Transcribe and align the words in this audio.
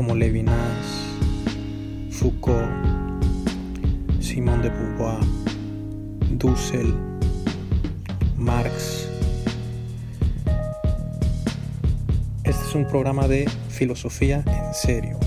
como 0.00 0.14
Levinas, 0.14 0.86
Foucault, 2.10 2.72
Simón 4.18 4.62
de 4.62 4.70
Beauvoir, 4.70 5.20
Dussel, 6.38 6.94
Marx. 8.38 9.10
Este 12.44 12.64
es 12.64 12.74
un 12.74 12.86
programa 12.86 13.28
de 13.28 13.46
filosofía 13.68 14.42
en 14.46 14.72
serio. 14.72 15.18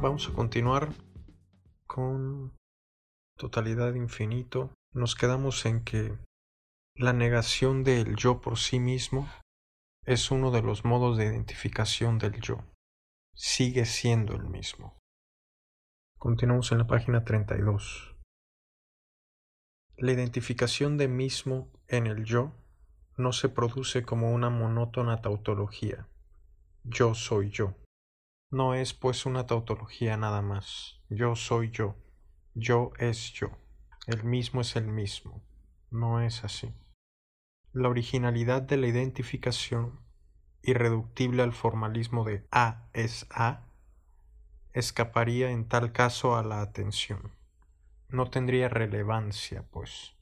Vamos 0.00 0.30
a 0.30 0.32
continuar 0.32 0.94
con 1.86 2.54
totalidad 3.36 3.92
infinito. 3.96 4.70
Nos 4.94 5.14
quedamos 5.14 5.66
en 5.66 5.84
que 5.84 6.16
la 6.96 7.12
negación 7.12 7.82
del 7.82 8.14
yo 8.14 8.40
por 8.40 8.56
sí 8.56 8.78
mismo 8.78 9.28
es 10.04 10.30
uno 10.30 10.52
de 10.52 10.62
los 10.62 10.84
modos 10.84 11.16
de 11.16 11.24
identificación 11.24 12.18
del 12.18 12.40
yo. 12.40 12.64
Sigue 13.34 13.84
siendo 13.84 14.34
el 14.34 14.44
mismo. 14.44 14.96
Continuamos 16.18 16.70
en 16.70 16.78
la 16.78 16.86
página 16.86 17.24
32. 17.24 18.16
La 19.96 20.12
identificación 20.12 20.96
de 20.96 21.08
mismo 21.08 21.72
en 21.88 22.06
el 22.06 22.24
yo 22.24 22.52
no 23.16 23.32
se 23.32 23.48
produce 23.48 24.04
como 24.04 24.32
una 24.32 24.48
monótona 24.48 25.20
tautología. 25.20 26.06
Yo 26.84 27.14
soy 27.14 27.50
yo. 27.50 27.74
No 28.52 28.74
es 28.74 28.94
pues 28.94 29.26
una 29.26 29.46
tautología 29.46 30.16
nada 30.16 30.42
más. 30.42 31.00
Yo 31.08 31.34
soy 31.34 31.72
yo. 31.72 31.96
Yo 32.54 32.92
es 32.98 33.32
yo. 33.32 33.50
El 34.06 34.22
mismo 34.22 34.60
es 34.60 34.76
el 34.76 34.86
mismo. 34.86 35.42
No 35.90 36.20
es 36.20 36.44
así. 36.44 36.72
La 37.74 37.88
originalidad 37.88 38.62
de 38.62 38.76
la 38.76 38.86
identificación, 38.86 39.98
irreductible 40.62 41.42
al 41.42 41.52
formalismo 41.52 42.22
de 42.22 42.46
A 42.52 42.86
es 42.92 43.26
A, 43.30 43.66
escaparía 44.72 45.50
en 45.50 45.66
tal 45.66 45.90
caso 45.90 46.36
a 46.36 46.44
la 46.44 46.60
atención. 46.60 47.32
No 48.08 48.30
tendría 48.30 48.68
relevancia, 48.68 49.66
pues. 49.72 50.14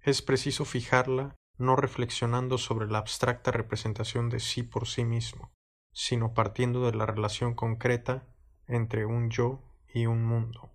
Es 0.00 0.22
preciso 0.22 0.64
fijarla 0.64 1.36
no 1.56 1.76
reflexionando 1.76 2.58
sobre 2.58 2.88
la 2.88 2.98
abstracta 2.98 3.52
representación 3.52 4.28
de 4.28 4.40
sí 4.40 4.64
por 4.64 4.88
sí 4.88 5.04
mismo, 5.04 5.52
sino 5.92 6.34
partiendo 6.34 6.84
de 6.84 6.96
la 6.96 7.06
relación 7.06 7.54
concreta 7.54 8.26
entre 8.66 9.06
un 9.06 9.30
yo 9.30 9.62
y 9.94 10.06
un 10.06 10.24
mundo. 10.24 10.72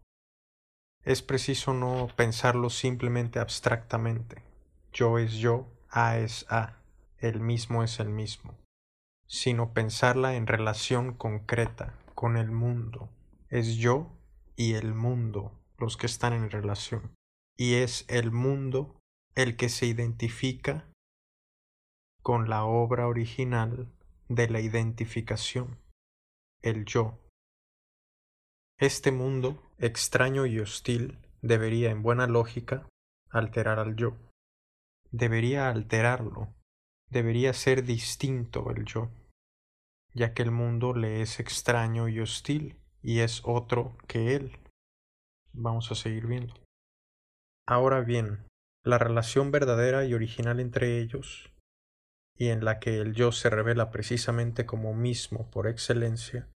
Es 1.04 1.22
preciso 1.22 1.74
no 1.74 2.08
pensarlo 2.16 2.70
simplemente 2.70 3.40
abstractamente. 3.40 4.42
Yo 4.94 5.18
es 5.18 5.34
yo, 5.34 5.68
a 5.92 6.18
es 6.18 6.46
A, 6.50 6.78
el 7.18 7.42
mismo 7.42 7.84
es 7.84 8.00
el 8.00 8.10
mismo, 8.10 8.58
sino 9.28 9.74
pensarla 9.74 10.36
en 10.36 10.48
relación 10.48 11.14
concreta 11.14 12.00
con 12.16 12.38
el 12.38 12.50
mundo. 12.52 13.10
Es 13.50 13.76
yo 13.76 14.10
y 14.56 14.74
el 14.76 14.94
mundo 14.94 15.60
los 15.78 15.98
que 15.98 16.06
están 16.06 16.32
en 16.32 16.50
relación. 16.50 17.14
Y 17.58 17.76
es 17.76 18.06
el 18.08 18.32
mundo 18.32 19.00
el 19.36 19.58
que 19.58 19.68
se 19.68 19.86
identifica 19.86 20.90
con 22.24 22.50
la 22.50 22.64
obra 22.64 23.08
original 23.08 23.92
de 24.30 24.48
la 24.48 24.62
identificación, 24.62 25.78
el 26.62 26.86
yo. 26.86 27.20
Este 28.78 29.12
mundo, 29.12 29.72
extraño 29.78 30.46
y 30.46 30.60
hostil, 30.60 31.20
debería, 31.42 31.92
en 31.92 32.02
buena 32.02 32.28
lógica, 32.28 32.88
alterar 33.30 33.80
al 33.80 33.96
yo 33.96 34.16
debería 35.12 35.70
alterarlo, 35.70 36.54
debería 37.10 37.54
ser 37.54 37.84
distinto 37.84 38.72
el 38.72 38.86
yo, 38.86 39.12
ya 40.14 40.34
que 40.34 40.42
el 40.42 40.52
mundo 40.52 40.94
le 40.94 41.22
es 41.22 41.40
extraño 41.40 42.08
y 42.08 42.20
hostil 42.20 42.80
y 43.02 43.20
es 43.20 43.42
otro 43.44 43.98
que 44.08 44.36
él. 44.36 44.60
Vamos 45.54 45.92
a 45.92 45.96
seguir 45.96 46.28
viendo. 46.28 46.54
Ahora 47.68 48.02
bien, 48.02 48.48
la 48.84 48.98
relación 48.98 49.52
verdadera 49.52 50.06
y 50.06 50.14
original 50.14 50.60
entre 50.60 51.00
ellos, 51.00 51.52
y 52.36 52.48
en 52.48 52.66
la 52.66 52.80
que 52.80 53.00
el 53.00 53.14
yo 53.14 53.32
se 53.32 53.50
revela 53.50 53.92
precisamente 53.92 54.66
como 54.66 54.94
mismo 54.94 55.52
por 55.52 55.68
excelencia, 55.68 56.50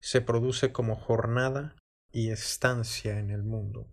se 0.00 0.22
produce 0.22 0.72
como 0.72 0.96
jornada 0.96 1.76
y 2.10 2.30
estancia 2.30 3.18
en 3.18 3.30
el 3.30 3.42
mundo. 3.42 3.86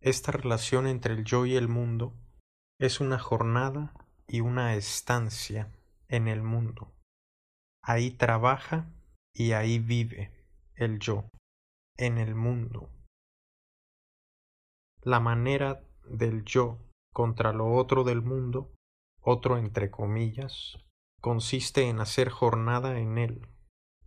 Esta 0.00 0.30
relación 0.30 0.86
entre 0.86 1.14
el 1.14 1.24
yo 1.24 1.44
y 1.44 1.56
el 1.56 1.68
mundo 1.68 2.14
es 2.78 3.00
una 3.00 3.18
jornada 3.18 3.92
y 4.28 4.40
una 4.40 4.76
estancia 4.76 5.72
en 6.06 6.28
el 6.28 6.42
mundo. 6.42 6.92
Ahí 7.82 8.12
trabaja 8.12 8.88
y 9.34 9.52
ahí 9.52 9.80
vive 9.80 10.32
el 10.76 11.00
yo, 11.00 11.28
en 11.96 12.18
el 12.18 12.36
mundo. 12.36 12.88
La 15.02 15.18
manera 15.18 15.82
del 16.04 16.44
yo 16.44 16.78
contra 17.12 17.52
lo 17.52 17.72
otro 17.72 18.04
del 18.04 18.22
mundo, 18.22 18.72
otro 19.20 19.58
entre 19.58 19.90
comillas, 19.90 20.78
consiste 21.20 21.88
en 21.88 21.98
hacer 21.98 22.30
jornada 22.30 23.00
en 23.00 23.18
él, 23.18 23.48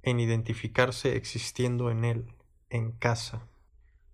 en 0.02 0.22
identificarse 0.22 1.18
existiendo 1.18 1.92
en 1.92 2.06
él, 2.06 2.36
en 2.70 2.94
casa, 2.94 3.50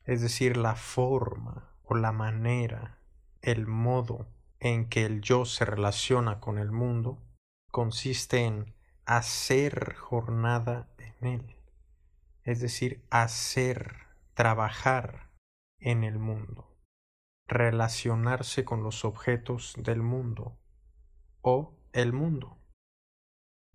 es 0.06 0.22
decir, 0.22 0.58
la 0.58 0.76
forma 0.76 1.78
o 1.84 1.96
la 1.96 2.12
manera, 2.12 3.00
el 3.42 3.68
modo 3.68 4.28
en 4.60 4.90
que 4.90 5.06
el 5.06 5.22
yo 5.22 5.46
se 5.46 5.66
relaciona 5.66 6.40
con 6.40 6.58
el 6.58 6.72
mundo 6.72 7.22
consiste 7.72 8.46
en 8.46 8.74
hacer 9.06 9.96
jornada 9.96 10.90
en 10.98 11.28
él, 11.28 11.56
es 12.44 12.60
decir, 12.60 13.06
hacer, 13.10 14.08
trabajar 14.34 15.30
en 15.80 16.04
el 16.04 16.18
mundo, 16.18 16.76
relacionarse 17.48 18.66
con 18.66 18.84
los 18.84 19.06
objetos 19.06 19.76
del 19.78 20.02
mundo 20.02 20.58
o 21.42 21.78
el 21.94 22.14
mundo, 22.14 22.58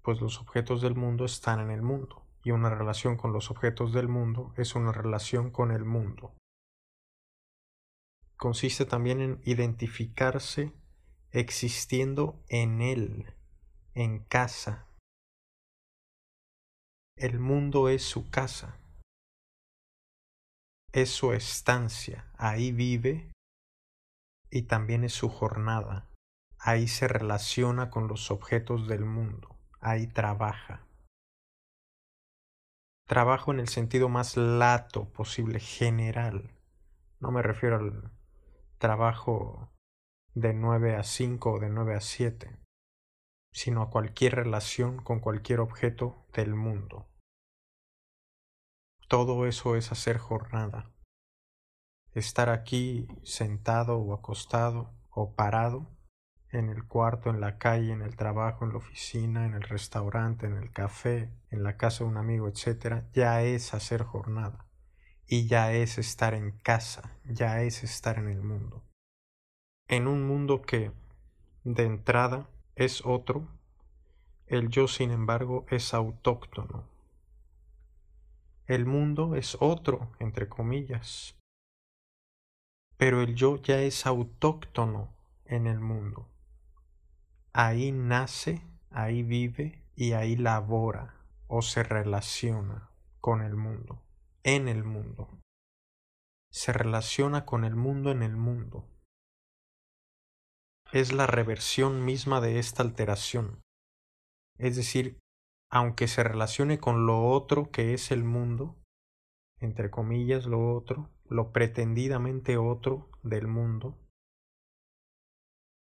pues 0.03 0.21
los 0.21 0.41
objetos 0.41 0.83
del 0.83 0.97
mundo 0.97 1.25
están 1.25 1.61
en 1.61 1.71
el 1.71 1.83
mundo 1.83 2.27
y 2.43 2.51
una 2.51 2.71
relación 2.71 3.17
con 3.17 3.33
los 3.33 3.51
objetos 3.51 3.93
del 3.93 4.09
mundo 4.09 4.53
es 4.57 4.75
una 4.75 4.91
relación 4.91 5.51
con 5.51 5.71
el 5.71 5.85
mundo 5.85 6.35
consiste 8.43 8.87
también 8.87 9.21
en 9.21 9.41
identificarse 9.45 10.73
existiendo 11.31 12.43
en 12.49 12.83
él, 12.83 13.33
en 13.95 14.19
casa. 14.19 14.89
El 17.17 17.39
mundo 17.39 17.89
es 17.89 18.03
su 18.03 18.31
casa, 18.31 18.81
es 20.91 21.11
su 21.11 21.33
estancia, 21.33 22.33
ahí 22.37 22.73
vive 22.73 23.31
y 24.51 24.63
también 24.63 25.05
es 25.05 25.13
su 25.13 25.29
jornada, 25.29 26.11
ahí 26.59 26.89
se 26.89 27.07
relaciona 27.07 27.91
con 27.91 28.09
los 28.09 28.33
objetos 28.33 28.89
del 28.89 29.05
mundo, 29.05 29.57
ahí 29.79 30.09
trabaja. 30.09 30.85
Trabajo 33.07 33.53
en 33.53 33.61
el 33.61 33.69
sentido 33.69 34.09
más 34.09 34.37
lato 34.37 35.13
posible, 35.13 35.61
general. 35.61 36.51
No 37.21 37.31
me 37.31 37.41
refiero 37.43 37.77
al 37.77 38.11
trabajo 38.83 39.71
de 40.35 40.55
9 40.55 40.97
a 40.97 41.05
5 41.05 41.53
o 41.53 41.61
de 41.61 41.69
9 41.69 41.95
a 41.95 42.01
7, 42.01 42.59
sino 43.53 43.81
a 43.81 43.91
cualquier 43.91 44.35
relación 44.35 45.01
con 45.01 45.21
cualquier 45.21 45.61
objeto 45.61 46.27
del 46.33 46.57
mundo. 46.57 47.07
Todo 49.07 49.47
eso 49.47 49.77
es 49.77 49.93
hacer 49.93 50.19
jornada. 50.19 50.91
Estar 52.13 52.49
aquí 52.49 53.07
sentado 53.23 54.01
o 54.01 54.15
acostado 54.15 54.93
o 55.11 55.37
parado 55.37 55.87
en 56.51 56.69
el 56.69 56.85
cuarto, 56.85 57.31
en 57.31 57.41
la 57.41 57.59
calle, 57.59 57.93
en 57.93 58.03
el 58.03 58.17
trabajo, 58.17 58.65
en 58.65 58.73
la 58.73 58.79
oficina, 58.79 59.47
en 59.47 59.55
el 59.55 59.63
restaurante, 59.63 60.47
en 60.47 60.57
el 60.57 60.73
café, 60.73 61.33
en 61.51 61.63
la 61.63 61.77
casa 61.77 62.03
de 62.03 62.11
un 62.11 62.17
amigo, 62.17 62.49
etc., 62.49 63.05
ya 63.13 63.43
es 63.43 63.75
hacer 63.75 64.03
jornada 64.03 64.72
y 65.33 65.47
ya 65.47 65.73
es 65.73 65.97
estar 65.97 66.35
en 66.35 66.51
casa, 66.51 67.17
ya 67.25 67.63
es 67.63 67.85
estar 67.85 68.19
en 68.19 68.29
el 68.29 68.43
mundo. 68.43 68.83
En 69.89 70.07
un 70.07 70.27
mundo 70.27 70.61
que, 70.61 70.93
de 71.65 71.85
entrada 71.87 72.51
es 72.77 73.01
otro, 73.07 73.49
el 74.47 74.69
yo 74.69 74.89
sin 74.89 75.11
embargo 75.11 75.65
es 75.71 75.95
autóctono. 75.95 76.85
El 78.67 78.85
mundo 78.85 79.35
es 79.35 79.57
otro, 79.59 80.11
entre 80.19 80.51
comillas, 80.51 81.35
pero 82.99 83.23
el 83.23 83.35
yo 83.35 83.57
ya 83.57 83.81
es 83.81 84.05
autóctono 84.05 85.15
en 85.47 85.67
el 85.67 85.81
mundo. 85.81 86.29
Ahí 87.55 87.91
nace, 87.91 88.61
ahí 88.91 89.23
vive 89.23 89.83
y 89.97 90.13
ahí 90.13 90.37
labora 90.37 91.15
o 91.47 91.63
se 91.63 91.83
relaciona 91.83 92.91
con 93.23 93.41
el 93.41 93.57
mundo, 93.57 94.03
en 94.45 94.69
el 94.69 94.85
mundo. 94.85 95.29
Se 96.51 96.73
relaciona 96.73 97.45
con 97.47 97.65
el 97.65 97.77
mundo 97.77 98.11
en 98.11 98.23
el 98.23 98.37
mundo. 98.37 98.89
Es 100.93 101.13
la 101.13 101.27
reversión 101.27 102.05
misma 102.05 102.41
de 102.41 102.59
esta 102.59 102.83
alteración. 102.83 103.63
Es 104.59 104.77
decir, 104.77 105.19
aunque 105.71 106.09
se 106.09 106.23
relacione 106.23 106.79
con 106.79 107.07
lo 107.07 107.29
otro 107.29 107.71
que 107.71 107.95
es 107.95 108.11
el 108.11 108.25
mundo, 108.25 108.77
entre 109.59 109.91
comillas 109.91 110.45
lo 110.45 110.75
otro, 110.75 111.11
lo 111.25 111.53
pretendidamente 111.53 112.59
otro 112.59 113.11
del 113.23 113.47
mundo, 113.47 113.99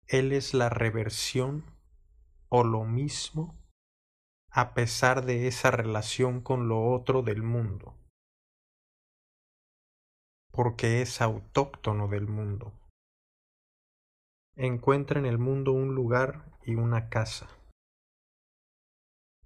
Él 0.07 0.33
es 0.33 0.54
la 0.54 0.69
reversión 0.69 1.65
o 2.50 2.63
lo 2.63 2.83
mismo 2.83 3.57
a 4.51 4.74
pesar 4.74 5.25
de 5.25 5.47
esa 5.47 5.71
relación 5.71 6.42
con 6.42 6.68
lo 6.68 6.92
otro 6.92 7.21
del 7.21 7.42
mundo, 7.42 7.97
porque 10.51 11.01
es 11.01 11.21
autóctono 11.21 12.07
del 12.07 12.27
mundo. 12.27 12.74
Encuentra 14.56 15.19
en 15.19 15.25
el 15.25 15.38
mundo 15.38 15.71
un 15.71 15.95
lugar 15.95 16.51
y 16.63 16.75
una 16.75 17.09
casa. 17.09 17.50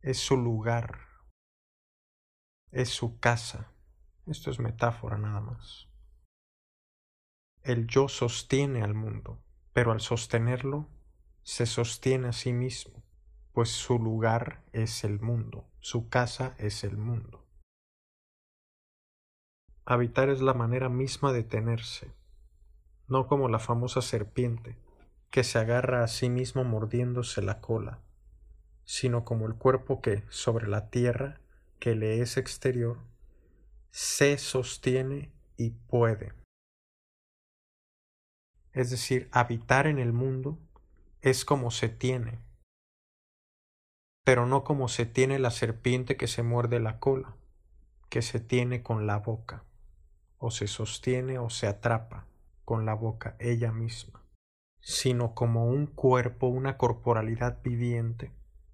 Es 0.01 0.19
su 0.19 0.37
lugar, 0.37 0.99
es 2.71 2.89
su 2.89 3.19
casa. 3.19 3.71
Esto 4.25 4.49
es 4.51 4.59
metáfora 4.59 5.17
nada 5.17 5.41
más. 5.41 5.87
El 7.61 7.87
yo 7.87 8.07
sostiene 8.07 8.81
al 8.81 8.93
mundo, 8.93 9.43
pero 9.73 9.91
al 9.91 10.01
sostenerlo, 10.01 10.89
se 11.43 11.65
sostiene 11.65 12.29
a 12.29 12.33
sí 12.33 12.53
mismo 12.53 13.05
pues 13.55 13.69
su 13.69 13.97
lugar 13.97 14.65
es 14.73 15.05
el 15.05 15.21
mundo, 15.21 15.71
su 15.79 16.09
casa 16.09 16.55
es 16.57 16.83
el 16.83 16.97
mundo. 16.97 17.44
Habitar 19.87 20.29
es 20.29 20.41
la 20.41 20.55
manera 20.55 20.89
misma 20.89 21.31
de 21.31 21.43
tenerse, 21.43 22.11
no 23.07 23.27
como 23.27 23.49
la 23.49 23.59
famosa 23.59 24.01
serpiente, 24.01 24.79
que 25.29 25.43
se 25.43 25.59
agarra 25.59 26.03
a 26.03 26.07
sí 26.07 26.27
mismo 26.27 26.63
mordiéndose 26.63 27.43
la 27.43 27.61
cola, 27.61 27.99
sino 28.83 29.23
como 29.25 29.45
el 29.45 29.53
cuerpo 29.53 30.01
que, 30.01 30.23
sobre 30.29 30.67
la 30.67 30.89
tierra, 30.89 31.39
que 31.77 31.93
le 31.93 32.21
es 32.21 32.37
exterior, 32.37 32.97
se 33.91 34.39
sostiene 34.39 35.31
y 35.55 35.69
puede. 35.69 36.33
Es 38.73 38.89
decir, 38.89 39.29
habitar 39.31 39.85
en 39.85 39.99
el 39.99 40.13
mundo 40.13 40.57
es 41.21 41.45
como 41.45 41.69
se 41.69 41.89
tiene, 41.89 42.39
pero 44.23 44.47
no 44.47 44.63
como 44.63 44.87
se 44.87 45.05
tiene 45.05 45.37
la 45.37 45.51
serpiente 45.51 46.17
que 46.17 46.25
se 46.25 46.41
muerde 46.41 46.79
la 46.79 46.99
cola, 46.99 47.35
que 48.09 48.23
se 48.23 48.39
tiene 48.39 48.81
con 48.81 49.05
la 49.05 49.17
boca, 49.17 49.63
o 50.37 50.51
se 50.51 50.67
sostiene 50.67 51.39
o 51.39 51.49
se 51.49 51.67
atrapa 51.67 52.27
con 52.63 52.85
la 52.85 52.93
boca 52.93 53.35
ella 53.39 53.71
misma, 53.71 54.23
sino 54.81 55.33
como 55.33 55.65
un 55.65 55.87
cuerpo, 55.87 56.47
una 56.47 56.77
corporalidad 56.77 57.61
viviente, 57.63 58.31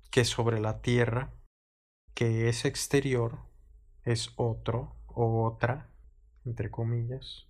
que 0.09 0.25
sobre 0.25 0.59
la 0.59 0.81
tierra, 0.81 1.33
que 2.13 2.49
es 2.49 2.65
exterior, 2.65 3.39
es 4.03 4.33
otro 4.35 4.95
o 5.07 5.45
otra, 5.45 5.89
entre 6.45 6.71
comillas, 6.71 7.47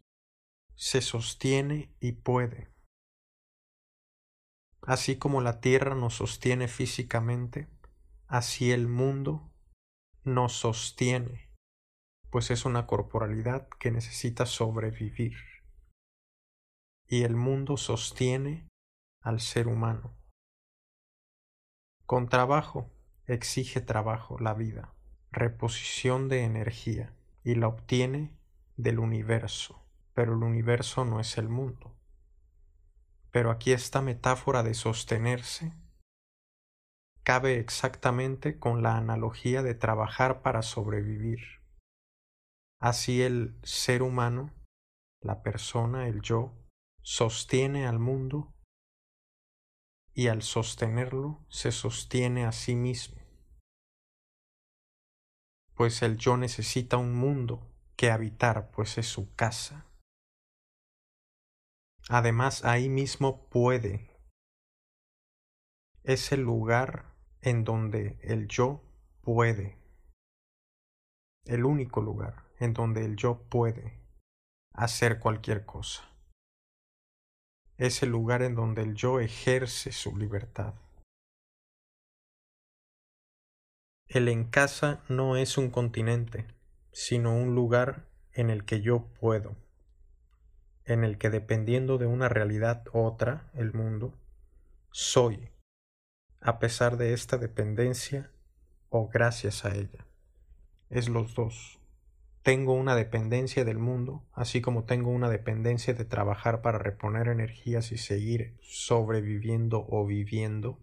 se 0.75 1.01
sostiene 1.01 1.93
y 1.99 2.13
puede. 2.13 2.69
Así 4.81 5.17
como 5.17 5.41
la 5.41 5.61
tierra 5.61 5.95
nos 5.95 6.15
sostiene 6.15 6.67
físicamente, 6.67 7.67
Así 8.31 8.71
el 8.71 8.87
mundo 8.87 9.51
nos 10.23 10.53
sostiene, 10.53 11.50
pues 12.31 12.49
es 12.49 12.65
una 12.65 12.87
corporalidad 12.87 13.67
que 13.79 13.91
necesita 13.91 14.45
sobrevivir. 14.45 15.35
Y 17.07 17.23
el 17.23 17.35
mundo 17.35 17.77
sostiene 17.77 18.67
al 19.21 19.41
ser 19.41 19.67
humano. 19.67 20.17
Con 22.05 22.29
trabajo 22.29 22.89
exige 23.27 23.81
trabajo 23.81 24.39
la 24.39 24.53
vida, 24.53 24.93
reposición 25.31 26.29
de 26.29 26.43
energía, 26.43 27.13
y 27.43 27.55
la 27.55 27.67
obtiene 27.67 28.37
del 28.77 28.99
universo, 28.99 29.83
pero 30.13 30.33
el 30.33 30.43
universo 30.43 31.05
no 31.05 31.19
es 31.19 31.37
el 31.37 31.49
mundo. 31.49 31.95
Pero 33.31 33.51
aquí 33.51 33.71
esta 33.71 34.01
metáfora 34.01 34.63
de 34.63 34.73
sostenerse 34.73 35.73
cabe 37.23 37.59
exactamente 37.59 38.59
con 38.59 38.83
la 38.83 38.97
analogía 38.97 39.63
de 39.63 39.73
trabajar 39.73 40.41
para 40.41 40.61
sobrevivir. 40.61 41.60
Así 42.81 43.21
el 43.21 43.59
ser 43.61 44.01
humano, 44.01 44.51
la 45.21 45.43
persona, 45.43 46.07
el 46.07 46.21
yo, 46.21 46.57
sostiene 47.03 47.85
al 47.85 47.99
mundo 47.99 48.55
y 50.15 50.29
al 50.29 50.41
sostenerlo 50.41 51.45
se 51.47 51.71
sostiene 51.71 52.43
a 52.43 52.51
sí 52.51 52.75
mismo. 52.75 53.21
Pues 55.75 56.01
el 56.01 56.17
yo 56.17 56.37
necesita 56.37 56.97
un 56.97 57.13
mundo 57.13 57.71
que 57.95 58.09
habitar, 58.09 58.71
pues 58.71 58.97
es 58.97 59.05
su 59.05 59.35
casa. 59.35 59.85
Además, 62.09 62.65
ahí 62.65 62.89
mismo 62.89 63.47
puede. 63.49 64.09
Es 66.01 66.31
el 66.31 66.41
lugar 66.41 67.15
en 67.41 67.63
donde 67.63 68.17
el 68.23 68.47
yo 68.47 68.81
puede, 69.21 69.77
el 71.45 71.63
único 71.63 72.01
lugar 72.01 72.50
en 72.61 72.73
donde 72.73 73.03
el 73.03 73.15
yo 73.15 73.41
puede 73.49 73.99
hacer 74.71 75.19
cualquier 75.19 75.65
cosa. 75.65 76.03
Es 77.77 78.03
el 78.03 78.09
lugar 78.09 78.43
en 78.43 78.53
donde 78.53 78.83
el 78.83 78.93
yo 78.93 79.19
ejerce 79.19 79.91
su 79.91 80.15
libertad. 80.15 80.75
El 84.05 84.27
en 84.27 84.43
casa 84.43 85.03
no 85.09 85.37
es 85.37 85.57
un 85.57 85.71
continente, 85.71 86.45
sino 86.91 87.35
un 87.35 87.55
lugar 87.55 88.07
en 88.31 88.51
el 88.51 88.63
que 88.63 88.81
yo 88.81 89.07
puedo, 89.19 89.55
en 90.85 91.03
el 91.03 91.17
que 91.17 91.31
dependiendo 91.31 91.97
de 91.97 92.05
una 92.05 92.29
realidad 92.29 92.83
otra, 92.93 93.49
el 93.55 93.73
mundo, 93.73 94.13
soy 94.91 95.49
a 96.41 96.59
pesar 96.59 96.97
de 96.97 97.13
esta 97.13 97.37
dependencia 97.37 98.31
o 98.89 99.07
gracias 99.07 99.65
a 99.65 99.73
ella. 99.73 100.05
Es 100.89 101.09
los 101.09 101.33
dos. 101.33 101.80
Tengo 102.43 102.73
una 102.73 102.95
dependencia 102.95 103.65
del 103.65 103.77
mundo, 103.77 104.27
así 104.33 104.61
como 104.61 104.85
tengo 104.85 105.11
una 105.11 105.29
dependencia 105.29 105.93
de 105.93 106.05
trabajar 106.05 106.63
para 106.63 106.79
reponer 106.79 107.27
energías 107.27 107.91
y 107.91 107.97
seguir 107.97 108.57
sobreviviendo 108.61 109.85
o 109.87 110.05
viviendo. 110.07 110.79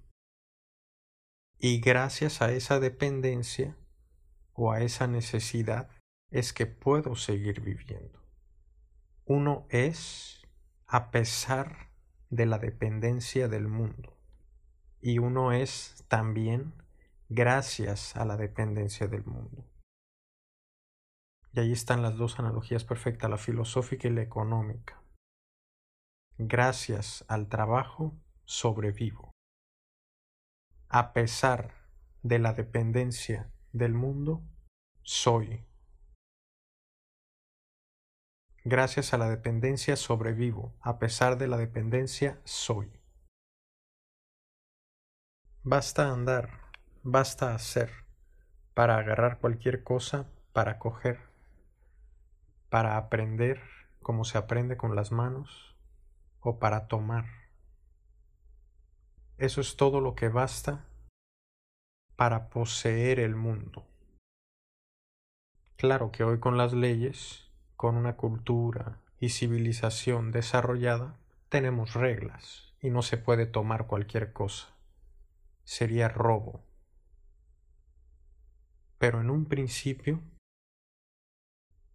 Y 1.59 1.81
gracias 1.81 2.43
a 2.43 2.53
esa 2.53 2.79
dependencia 2.79 3.77
o 4.53 4.71
a 4.71 4.83
esa 4.83 5.09
necesidad 5.09 5.89
es 6.31 6.53
que 6.53 6.67
puedo 6.67 7.17
seguir 7.17 7.61
viviendo. 7.61 8.23
Uno 9.25 9.67
es 9.71 10.43
a 10.87 11.11
pesar 11.11 11.91
de 12.31 12.47
la 12.47 12.59
dependencia 12.59 13.49
del 13.49 13.67
mundo 13.67 14.17
y 15.01 15.19
uno 15.19 15.53
es 15.53 16.05
también 16.09 16.73
gracias 17.29 18.17
a 18.17 18.25
la 18.25 18.37
dependencia 18.37 19.09
del 19.09 19.25
mundo. 19.25 19.67
Ahí 21.61 21.73
están 21.73 22.03
las 22.03 22.17
dos 22.17 22.39
analogías 22.39 22.85
perfectas, 22.85 23.29
la 23.29 23.37
filosófica 23.37 24.07
y 24.07 24.13
la 24.13 24.23
económica. 24.23 25.03
Gracias 26.37 27.25
al 27.29 27.49
trabajo 27.49 28.17
sobrevivo. 28.45 29.33
A 30.89 31.13
pesar 31.13 31.75
de 32.23 32.39
la 32.39 32.53
dependencia 32.53 33.51
del 33.73 33.93
mundo, 33.93 34.43
soy. 35.03 35.65
Gracias 38.65 39.13
a 39.13 39.19
la 39.19 39.29
dependencia 39.29 39.97
sobrevivo. 39.97 40.77
A 40.81 40.99
pesar 40.99 41.39
de 41.39 41.49
la 41.49 41.57
dependencia, 41.57 42.41
soy. 42.45 42.93
Basta 45.65 46.13
andar, 46.13 46.71
basta 47.03 47.55
hacer, 47.55 47.91
para 48.75 48.97
agarrar 48.97 49.41
cualquier 49.41 49.83
cosa, 49.83 50.31
para 50.53 50.79
coger, 50.79 51.28
para 52.69 52.97
aprender 52.97 53.61
como 54.03 54.25
se 54.25 54.39
aprende 54.39 54.77
con 54.77 54.95
las 54.95 55.13
manos, 55.13 55.77
o 56.41 56.59
para 56.59 56.89
tomar. 56.89 57.27
Eso 59.37 59.61
es 59.61 59.77
todo 59.77 60.01
lo 60.01 60.15
que 60.15 60.29
basta 60.29 60.85
para 62.17 62.49
poseer 62.49 63.21
el 63.21 63.37
mundo. 63.37 63.87
Claro 65.77 66.11
que 66.11 66.25
hoy 66.25 66.41
con 66.41 66.57
las 66.57 66.73
leyes, 66.73 67.49
con 67.77 67.97
una 67.97 68.17
cultura 68.17 68.99
y 69.21 69.29
civilización 69.29 70.33
desarrollada, 70.33 71.17
tenemos 71.49 71.95
reglas 71.95 72.75
y 72.81 72.91
no 72.91 73.03
se 73.03 73.17
puede 73.17 73.47
tomar 73.47 73.87
cualquier 73.87 74.33
cosa. 74.33 74.69
Sería 75.65 76.09
robo. 76.09 76.65
Pero 78.99 79.21
en 79.21 79.31
un 79.31 79.45
principio, 79.45 80.21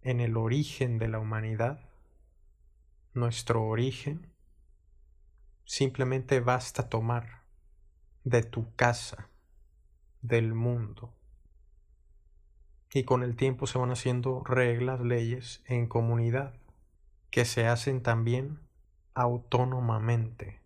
en 0.03 0.19
el 0.19 0.37
origen 0.37 0.97
de 0.97 1.07
la 1.07 1.19
humanidad, 1.19 1.79
nuestro 3.13 3.63
origen, 3.63 4.27
simplemente 5.65 6.39
basta 6.41 6.89
tomar 6.89 7.43
de 8.23 8.43
tu 8.43 8.75
casa, 8.75 9.29
del 10.21 10.53
mundo. 10.53 11.13
Y 12.93 13.03
con 13.05 13.23
el 13.23 13.35
tiempo 13.35 13.65
se 13.65 13.79
van 13.79 13.91
haciendo 13.91 14.43
reglas, 14.43 14.99
leyes 14.99 15.63
en 15.65 15.87
comunidad, 15.87 16.53
que 17.31 17.45
se 17.45 17.67
hacen 17.67 18.03
también 18.03 18.59
autónomamente, 19.13 20.59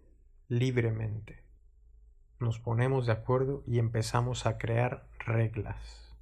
libremente. 0.48 1.44
Nos 2.40 2.60
ponemos 2.60 3.06
de 3.06 3.14
acuerdo 3.14 3.64
y 3.66 3.80
empezamos 3.80 4.46
a 4.46 4.58
crear 4.58 5.08
reglas, 5.20 6.16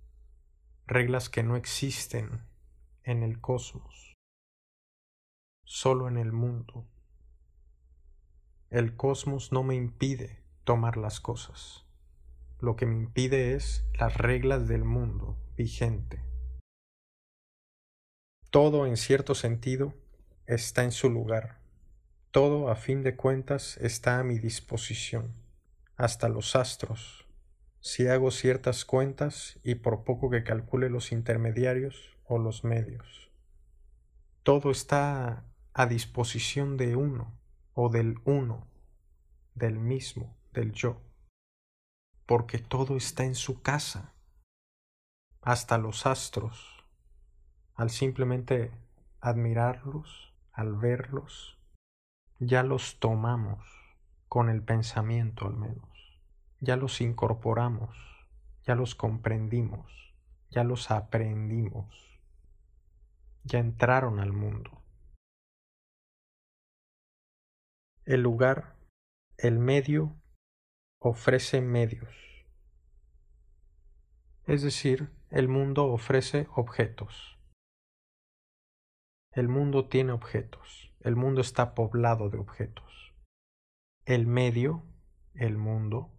reglas 0.86 1.30
que 1.30 1.44
no 1.44 1.56
existen 1.56 2.42
en 3.06 3.24
el 3.24 3.40
cosmos, 3.40 4.14
solo 5.64 6.10
en 6.10 6.18
el 6.18 6.34
mundo. 6.34 6.86
El 8.70 8.98
cosmos 8.98 9.54
no 9.54 9.64
me 9.64 9.76
impide 9.76 10.44
tomar 10.66 10.98
las 10.98 11.22
cosas, 11.22 11.86
lo 12.60 12.76
que 12.76 12.86
me 12.86 12.96
impide 12.96 13.56
es 13.56 13.86
las 13.98 14.18
reglas 14.18 14.68
del 14.68 14.84
mundo 14.84 15.38
vigente. 15.56 16.22
Todo 18.50 18.86
en 18.86 18.98
cierto 18.98 19.36
sentido 19.36 19.94
está 20.46 20.84
en 20.84 20.92
su 20.92 21.10
lugar 21.10 21.66
todo, 22.36 22.70
a 22.70 22.76
fin 22.76 23.02
de 23.02 23.16
cuentas, 23.16 23.78
está 23.78 24.20
a 24.20 24.24
mi 24.26 24.40
disposición, 24.40 25.32
hasta 25.96 26.28
los 26.28 26.58
astros. 26.58 27.26
Si 27.80 28.10
hago 28.10 28.30
ciertas 28.30 28.84
cuentas 28.84 29.58
y 29.64 29.76
por 29.76 30.04
poco 30.04 30.30
que 30.30 30.44
calcule 30.44 30.90
los 30.90 31.14
intermediarios 31.14 32.15
o 32.28 32.40
los 32.40 32.64
medios. 32.64 33.30
Todo 34.44 34.72
está 34.72 35.44
a 35.74 35.86
disposición 35.86 36.78
de 36.78 36.96
uno 36.96 37.34
o 37.74 37.90
del 37.90 38.20
uno, 38.26 38.68
del 39.54 39.80
mismo, 39.80 40.36
del 40.54 40.72
yo, 40.72 41.02
porque 42.26 42.60
todo 42.60 42.98
está 42.98 43.26
en 43.26 43.36
su 43.36 43.62
casa, 43.62 44.14
hasta 45.42 45.78
los 45.78 46.06
astros, 46.06 46.84
al 47.76 47.90
simplemente 47.90 48.72
admirarlos, 49.20 50.34
al 50.52 50.76
verlos, 50.76 51.58
ya 52.40 52.64
los 52.64 53.00
tomamos 53.00 53.60
con 54.28 54.50
el 54.50 54.64
pensamiento 54.64 55.46
al 55.46 55.56
menos, 55.56 56.20
ya 56.60 56.78
los 56.78 57.02
incorporamos, 57.02 57.98
ya 58.64 58.76
los 58.76 58.96
comprendimos, 58.96 60.14
ya 60.50 60.64
los 60.64 60.90
aprendimos, 60.90 62.05
ya 63.46 63.60
entraron 63.60 64.20
al 64.20 64.34
mundo. 64.34 64.84
El 68.04 68.22
lugar, 68.22 68.76
el 69.38 69.60
medio, 69.60 70.16
ofrece 71.00 71.62
medios. 71.62 72.14
Es 74.46 74.62
decir, 74.62 75.12
el 75.30 75.48
mundo 75.48 75.86
ofrece 75.86 76.48
objetos. 76.56 77.40
El 79.32 79.48
mundo 79.48 79.90
tiene 79.90 80.12
objetos. 80.12 80.94
El 81.00 81.16
mundo 81.16 81.42
está 81.42 81.76
poblado 81.76 82.30
de 82.30 82.38
objetos. 82.38 83.14
El 84.06 84.28
medio, 84.28 84.84
el 85.34 85.58
mundo, 85.58 86.12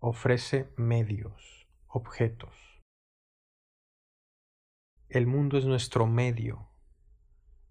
ofrece 0.00 0.72
medios, 0.76 1.68
objetos. 1.86 2.67
El 5.08 5.26
mundo 5.26 5.58
es 5.58 5.64
nuestro 5.64 6.06
medio. 6.06 6.68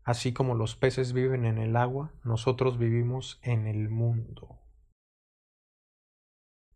Así 0.03 0.34
como 0.34 0.56
los 0.56 0.75
peces 0.75 1.13
viven 1.13 1.46
en 1.46 1.58
el 1.58 1.75
agua, 1.75 2.13
nosotros 2.24 2.77
vivimos 2.77 3.39
en 3.41 3.67
el 3.67 3.89
mundo. 3.89 4.60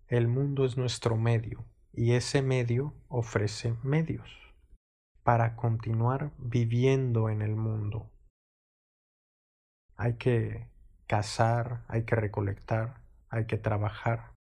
El 0.07 0.27
mundo 0.27 0.65
es 0.65 0.77
nuestro 0.77 1.15
medio 1.17 1.65
y 1.93 2.13
ese 2.13 2.41
medio 2.41 2.93
ofrece 3.07 3.75
medios 3.83 4.29
para 5.23 5.55
continuar 5.55 6.31
viviendo 6.37 7.29
en 7.29 7.41
el 7.41 7.55
mundo 7.55 8.11
hay 10.01 10.15
que 10.15 10.67
cazar, 11.05 11.85
hay 11.87 12.05
que 12.05 12.15
recolectar, 12.15 13.03
hay 13.29 13.45
que 13.45 13.57
trabajar, 13.57 14.33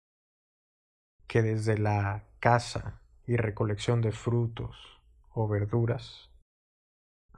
que 1.27 1.43
desde 1.43 1.77
la 1.77 2.25
caza 2.39 3.03
y 3.27 3.37
recolección 3.37 4.01
de 4.01 4.11
frutos 4.11 5.00
verduras 5.49 6.31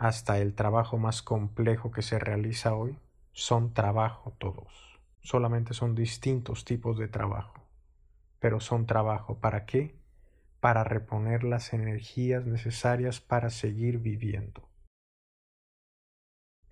hasta 0.02 0.38
el 0.38 0.54
trabajo 0.56 0.98
más 0.98 1.22
complejo 1.22 1.92
que 1.92 2.02
se 2.02 2.18
realiza 2.18 2.74
hoy, 2.74 2.98
son 3.30 3.72
trabajo 3.72 4.34
todos. 4.38 4.98
Solamente 5.20 5.74
son 5.74 5.94
distintos 5.94 6.64
tipos 6.64 6.98
de 6.98 7.06
trabajo, 7.06 7.54
pero 8.40 8.58
son 8.58 8.86
trabajo. 8.86 9.38
¿Para 9.38 9.64
qué? 9.64 9.94
Para 10.58 10.82
reponer 10.82 11.44
las 11.44 11.72
energías 11.72 12.44
necesarias 12.46 13.20
para 13.20 13.48
seguir 13.50 13.98
viviendo. 13.98 14.68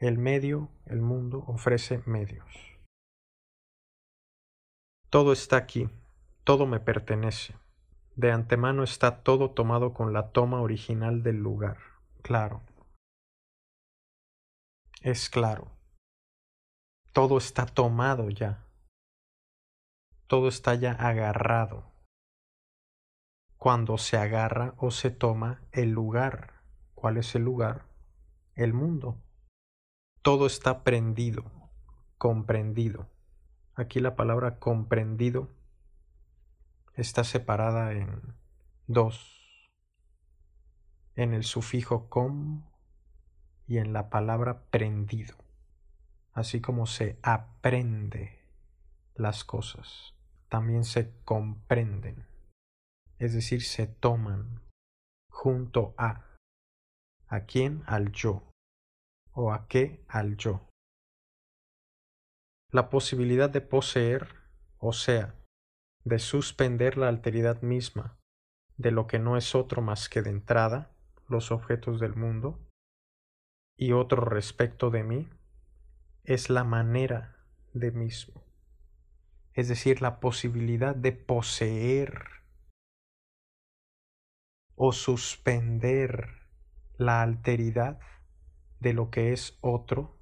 El 0.01 0.19
medio, 0.19 0.69
el 0.87 1.01
mundo, 1.01 1.45
ofrece 1.47 2.03
medios. 2.07 2.49
Todo 5.09 5.33
está 5.33 5.57
aquí, 5.57 5.89
todo 6.43 6.67
me 6.67 6.81
pertenece. 6.81 7.55
De 8.21 8.33
antemano 8.33 8.83
está 8.83 9.23
todo 9.23 9.53
tomado 9.53 9.95
con 9.95 10.13
la 10.13 10.31
toma 10.33 10.61
original 10.61 11.23
del 11.23 11.39
lugar. 11.39 11.79
Claro. 12.21 12.61
Es 15.01 15.31
claro. 15.31 15.73
Todo 17.15 17.39
está 17.39 17.65
tomado 17.65 18.29
ya. 18.29 18.67
Todo 20.27 20.49
está 20.49 20.75
ya 20.75 20.93
agarrado. 20.93 21.91
Cuando 23.57 23.97
se 23.97 24.19
agarra 24.19 24.75
o 24.77 24.91
se 24.91 25.11
toma 25.11 25.63
el 25.73 25.93
lugar. 25.93 26.61
¿Cuál 26.95 27.17
es 27.17 27.35
el 27.35 27.45
lugar? 27.45 27.87
El 28.55 28.75
mundo 28.75 29.17
todo 30.23 30.45
está 30.45 30.85
prendido, 30.85 31.51
comprendido. 32.19 33.09
Aquí 33.75 34.01
la 34.01 34.17
palabra 34.17 34.59
comprendido 34.59 35.49
está 37.03 37.25
separada 37.25 37.93
en 37.93 38.35
dos, 38.87 39.41
en 41.17 41.35
el 41.35 41.45
sufijo 41.45 42.09
com 42.09 42.65
y 43.67 43.79
en 43.79 43.93
la 43.93 44.11
palabra 44.11 44.65
prendido, 44.71 45.37
así 46.33 46.61
como 46.61 46.87
se 46.87 47.19
aprende 47.23 48.41
las 49.15 49.45
cosas, 49.45 50.15
también 50.49 50.85
se 50.85 51.13
comprenden, 51.25 52.27
es 53.19 53.35
decir, 53.35 53.63
se 53.63 53.87
toman 53.87 54.63
junto 55.31 55.95
a. 55.97 56.27
¿A 57.29 57.41
quién? 57.47 57.85
Al 57.87 58.11
yo 58.11 58.51
o 59.33 59.53
a 59.53 59.69
qué 59.69 60.05
al 60.09 60.37
yo. 60.37 60.69
La 62.73 62.91
posibilidad 62.91 63.49
de 63.49 63.61
poseer, 63.61 64.35
o 64.79 64.93
sea, 64.93 65.35
de 66.05 66.19
suspender 66.19 66.97
la 66.97 67.09
alteridad 67.09 67.63
misma 67.63 68.19
de 68.77 68.91
lo 68.91 69.07
que 69.07 69.19
no 69.19 69.37
es 69.37 69.55
otro 69.55 69.83
más 69.83 70.09
que 70.09 70.23
de 70.23 70.31
entrada 70.31 70.97
los 71.29 71.53
objetos 71.53 72.01
del 72.01 72.17
mundo, 72.17 72.59
y 73.77 73.93
otro 73.93 74.23
respecto 74.25 74.91
de 74.91 75.05
mí, 75.05 75.29
es 76.25 76.51
la 76.51 76.65
manera 76.65 77.37
de 77.73 77.93
mismo, 77.93 78.45
es 79.55 79.69
decir, 79.69 80.03
la 80.03 80.21
posibilidad 80.21 80.95
de 80.95 81.13
poseer 81.13 82.25
o 84.75 84.93
suspender 84.93 86.49
la 86.97 87.23
alteridad 87.23 88.01
de 88.81 88.93
lo 88.93 89.11
que 89.11 89.33
es 89.33 89.59
otro, 89.61 90.21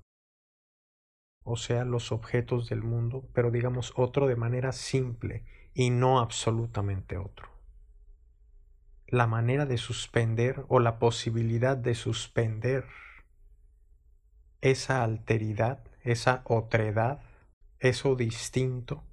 o 1.45 1.57
sea, 1.57 1.85
los 1.85 2.13
objetos 2.13 2.69
del 2.69 2.83
mundo, 2.83 3.29
pero 3.33 3.51
digamos 3.51 3.93
otro 3.97 4.27
de 4.27 4.37
manera 4.37 4.73
simple 4.73 5.45
y 5.79 5.91
no 5.91 6.19
absolutamente 6.19 7.19
otro. 7.19 7.53
La 9.07 9.29
manera 9.29 9.65
de 9.65 9.79
suspender 9.79 10.65
o 10.67 10.81
la 10.81 10.99
posibilidad 10.99 11.77
de 11.77 11.95
suspender 11.95 12.85
esa 14.61 15.05
alteridad, 15.05 15.85
esa 16.03 16.43
otredad, 16.47 17.23
eso 17.79 18.17
distinto, 18.17 19.05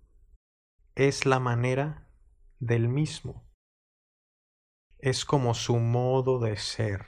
es 0.95 1.27
la 1.27 1.39
manera 1.39 2.07
del 2.59 2.89
mismo. 2.89 3.43
Es 4.97 5.23
como 5.23 5.53
su 5.53 5.77
modo 5.77 6.39
de 6.39 6.57
ser, 6.57 7.05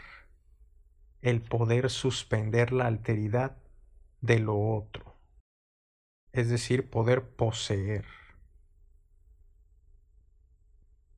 el 1.23 1.41
poder 1.41 1.89
suspender 1.89 2.71
la 2.71 2.85
alteridad 2.85 3.57
de 4.21 4.37
lo 4.37 4.55
otro, 4.59 5.15
es 6.31 6.47
decir, 6.47 6.91
poder 6.91 7.27
poseer. 7.27 8.05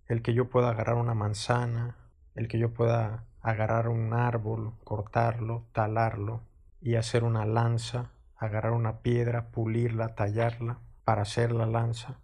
El 0.09 0.23
que 0.23 0.33
yo 0.33 0.49
pueda 0.49 0.71
agarrar 0.71 0.95
una 0.95 1.13
manzana, 1.13 1.95
el 2.33 2.47
que 2.47 2.57
yo 2.57 2.73
pueda 2.73 3.27
agarrar 3.41 3.87
un 3.87 4.11
árbol, 4.13 4.73
cortarlo, 4.83 5.67
talarlo 5.71 6.41
y 6.81 6.95
hacer 6.95 7.23
una 7.23 7.45
lanza, 7.45 8.11
agarrar 8.35 8.71
una 8.71 9.03
piedra, 9.03 9.51
pulirla, 9.51 10.15
tallarla 10.15 10.79
para 11.03 11.21
hacer 11.21 11.51
la 11.51 11.67
lanza. 11.67 12.19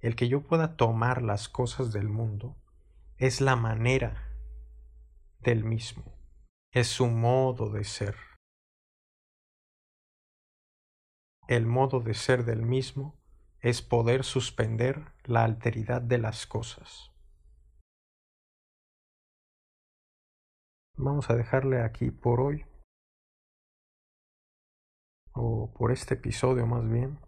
El 0.00 0.16
que 0.16 0.28
yo 0.28 0.42
pueda 0.42 0.76
tomar 0.76 1.22
las 1.22 1.48
cosas 1.48 1.94
del 1.94 2.10
mundo 2.10 2.56
es 3.16 3.40
la 3.40 3.56
manera 3.56 4.28
del 5.40 5.64
mismo, 5.64 6.04
es 6.72 6.88
su 6.88 7.06
modo 7.06 7.70
de 7.70 7.84
ser. 7.84 8.16
El 11.48 11.64
modo 11.64 12.00
de 12.00 12.12
ser 12.12 12.44
del 12.44 12.60
mismo 12.60 13.16
es 13.60 13.80
poder 13.80 14.24
suspender 14.24 15.06
la 15.24 15.44
alteridad 15.44 16.02
de 16.02 16.18
las 16.18 16.46
cosas. 16.46 17.13
Vamos 20.96 21.28
a 21.28 21.34
dejarle 21.34 21.82
aquí 21.82 22.12
por 22.12 22.40
hoy, 22.40 22.64
o 25.32 25.72
por 25.74 25.90
este 25.90 26.14
episodio 26.14 26.66
más 26.66 26.88
bien. 26.88 27.18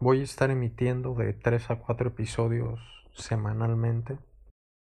Voy 0.00 0.20
a 0.20 0.24
estar 0.24 0.50
emitiendo 0.50 1.14
de 1.14 1.32
3 1.32 1.70
a 1.70 1.76
4 1.76 2.08
episodios 2.08 2.80
semanalmente. 3.14 4.18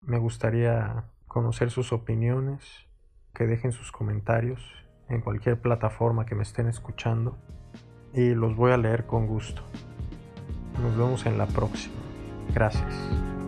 Me 0.02 0.20
gustaría 0.20 1.06
conocer 1.28 1.72
sus 1.72 1.92
opiniones, 1.92 2.88
que 3.34 3.48
dejen 3.48 3.72
sus 3.72 3.92
comentarios 3.92 4.62
en 5.08 5.22
cualquier 5.22 5.60
plataforma 5.60 6.26
que 6.26 6.36
me 6.36 6.44
estén 6.44 6.68
escuchando 6.68 7.38
y 8.14 8.36
los 8.36 8.56
voy 8.56 8.72
a 8.72 8.78
leer 8.78 9.08
con 9.08 9.26
gusto. 9.26 9.64
Nos 10.82 10.96
vemos 10.96 11.26
en 11.26 11.40
la 11.40 11.48
próxima. 11.48 11.96
Gracias. 12.54 13.39